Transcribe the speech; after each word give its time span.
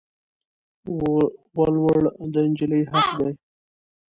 ولوړ 1.57 2.01
د 2.33 2.35
انجلی 2.45 2.81
حق 2.91 3.07
دي 3.19 3.31